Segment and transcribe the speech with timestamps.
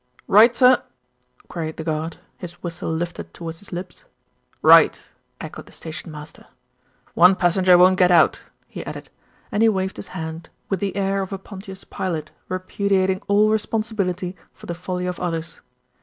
[0.27, 0.81] "Right, sir?"
[1.47, 4.03] queried the guard, his whistle lifted towards his lips.
[4.63, 5.07] "Right!"
[5.39, 6.47] echoed the station master.
[7.13, 9.11] "One passen ger won't get out," he added,
[9.51, 13.93] and he waved his hand with the air of a Pontius Pilate repudiating all responsi
[13.93, 15.59] bility for the folly of others.